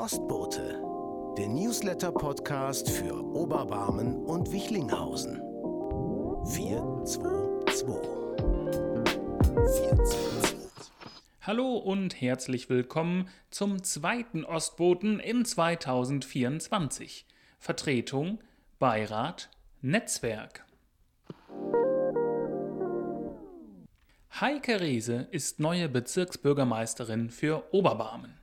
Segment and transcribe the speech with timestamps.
[0.00, 0.82] Ostbote,
[1.36, 5.36] der Newsletter-Podcast für Oberbarmen und Wichlinghausen.
[6.54, 7.98] 422.
[9.44, 10.90] 422.
[11.42, 17.26] Hallo und herzlich willkommen zum zweiten Ostboten in 2024.
[17.58, 18.38] Vertretung,
[18.78, 19.50] Beirat,
[19.82, 20.64] Netzwerk.
[24.40, 28.39] Heike Reese ist neue Bezirksbürgermeisterin für Oberbarmen.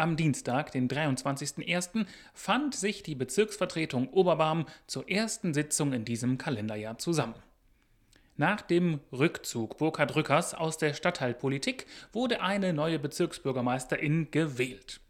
[0.00, 6.96] Am Dienstag, den 23.01., fand sich die Bezirksvertretung Oberbarm zur ersten Sitzung in diesem Kalenderjahr
[6.96, 7.34] zusammen.
[8.38, 15.00] Nach dem Rückzug Burkhard Rückers aus der Stadtteilpolitik wurde eine neue Bezirksbürgermeisterin gewählt.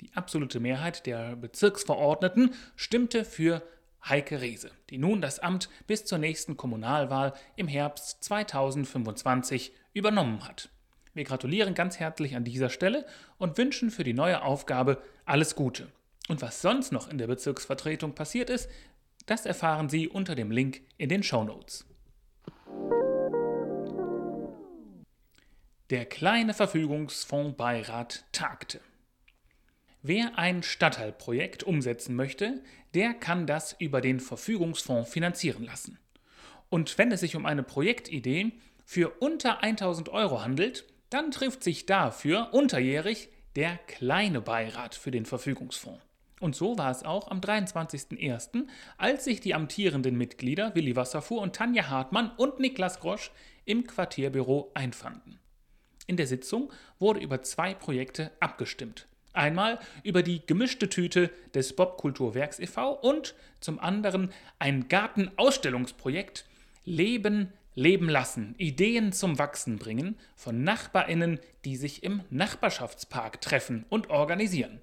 [0.00, 3.62] Die absolute Mehrheit der Bezirksverordneten stimmte für
[4.04, 10.70] Heike Reese, die nun das Amt bis zur nächsten Kommunalwahl im Herbst 2025 übernommen hat.
[11.12, 13.04] Wir gratulieren ganz herzlich an dieser Stelle
[13.38, 15.88] und wünschen für die neue Aufgabe alles Gute.
[16.28, 18.70] Und was sonst noch in der Bezirksvertretung passiert ist,
[19.26, 21.86] das erfahren Sie unter dem Link in den Show Notes.
[25.90, 28.80] Der kleine Verfügungsfondsbeirat tagte.
[30.02, 32.62] Wer ein Stadtteilprojekt umsetzen möchte,
[32.94, 35.98] der kann das über den Verfügungsfonds finanzieren lassen.
[36.68, 38.52] Und wenn es sich um eine Projektidee
[38.84, 45.26] für unter 1000 Euro handelt, dann trifft sich dafür unterjährig der kleine Beirat für den
[45.26, 46.00] Verfügungsfonds.
[46.40, 48.66] Und so war es auch am 23.01.,
[48.96, 53.30] als sich die amtierenden Mitglieder Willi Wasserfuhr und Tanja Hartmann und Niklas Grosch
[53.66, 55.38] im Quartierbüro einfanden.
[56.06, 59.06] In der Sitzung wurde über zwei Projekte abgestimmt.
[59.32, 62.92] Einmal über die gemischte Tüte des Bobkulturwerks e.V.
[62.94, 66.46] und zum anderen ein Gartenausstellungsprojekt
[66.84, 74.10] Leben Leben lassen, Ideen zum Wachsen bringen von Nachbarinnen, die sich im Nachbarschaftspark treffen und
[74.10, 74.80] organisieren.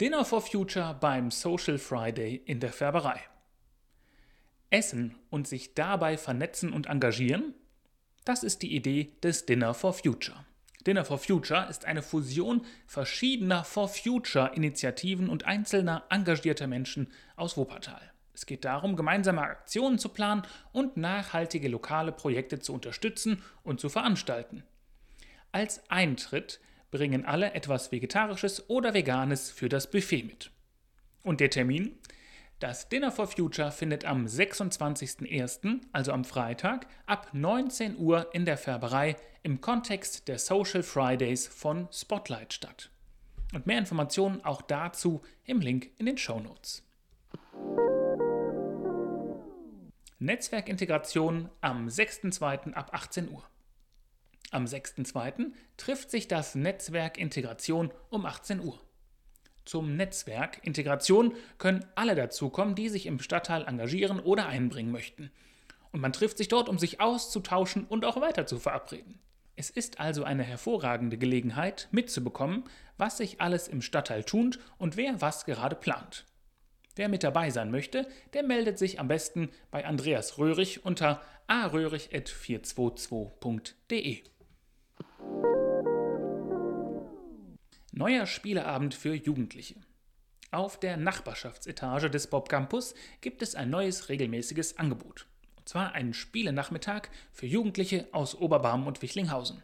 [0.00, 3.20] Dinner for Future beim Social Friday in der Färberei.
[4.70, 7.54] Essen und sich dabei vernetzen und engagieren?
[8.24, 10.46] Das ist die Idee des Dinner for Future.
[10.86, 17.58] Dinner for Future ist eine Fusion verschiedener For Future Initiativen und einzelner engagierter Menschen aus
[17.58, 18.07] Wuppertal.
[18.38, 23.88] Es geht darum, gemeinsame Aktionen zu planen und nachhaltige lokale Projekte zu unterstützen und zu
[23.88, 24.62] veranstalten.
[25.50, 26.60] Als Eintritt
[26.92, 30.52] bringen alle etwas Vegetarisches oder Veganes für das Buffet mit.
[31.24, 31.98] Und der Termin?
[32.60, 38.56] Das Dinner for Future findet am 26.01., also am Freitag, ab 19 Uhr in der
[38.56, 42.90] Färberei im Kontext der Social Fridays von Spotlight statt.
[43.52, 46.87] Und mehr Informationen auch dazu im Link in den Show Notes.
[50.20, 52.72] Netzwerkintegration am 6.2.
[52.72, 53.44] ab 18 Uhr.
[54.50, 55.52] Am 6.2.
[55.76, 58.80] trifft sich das Netzwerk Integration um 18 Uhr.
[59.64, 65.30] Zum Netzwerk Integration können alle dazukommen, die sich im Stadtteil engagieren oder einbringen möchten.
[65.92, 69.20] Und man trifft sich dort, um sich auszutauschen und auch weiter zu verabreden.
[69.54, 72.64] Es ist also eine hervorragende Gelegenheit, mitzubekommen,
[72.96, 76.26] was sich alles im Stadtteil tut und wer was gerade plant.
[76.98, 84.24] Wer mit dabei sein möchte, der meldet sich am besten bei Andreas Röhrig unter aröhrig.422.de.
[87.92, 89.76] Neuer Spieleabend für Jugendliche.
[90.50, 95.28] Auf der Nachbarschaftsetage des Bob Campus gibt es ein neues regelmäßiges Angebot.
[95.56, 99.62] Und zwar einen Spielenachmittag für Jugendliche aus Oberbarm und Wichlinghausen.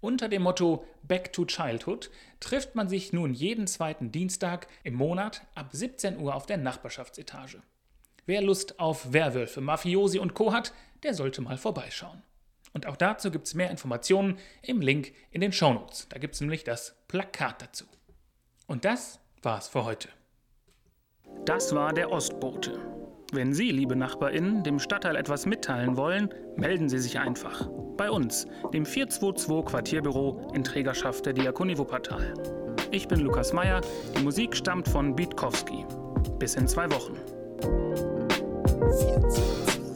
[0.00, 5.42] Unter dem Motto Back to Childhood trifft man sich nun jeden zweiten Dienstag im Monat
[5.56, 7.60] ab 17 Uhr auf der Nachbarschaftsetage.
[8.24, 10.52] Wer Lust auf Werwölfe, Mafiosi und Co.
[10.52, 10.72] hat,
[11.02, 12.22] der sollte mal vorbeischauen.
[12.72, 16.06] Und auch dazu gibt es mehr Informationen im Link in den Shownotes.
[16.10, 17.86] Da gibt es nämlich das Plakat dazu.
[18.66, 20.10] Und das war's für heute.
[21.44, 22.78] Das war der Ostbote.
[23.32, 28.46] Wenn Sie, liebe NachbarInnen, dem Stadtteil etwas mitteilen wollen, melden Sie sich einfach bei uns,
[28.72, 32.32] dem 422 Quartierbüro in Trägerschaft der Diakonie Wuppertal.
[32.90, 33.82] Ich bin Lukas Meyer,
[34.16, 35.84] die Musik stammt von Bietkowski.
[36.38, 37.18] Bis in zwei Wochen.
[38.80, 39.87] 422.